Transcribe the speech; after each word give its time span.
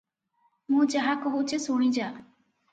ମୁଁ 0.75 0.87
ଯାହା 0.95 1.15
କହୁଛି, 1.27 1.63
ଶୁଣି 1.69 1.93
ଯା। 2.01 2.11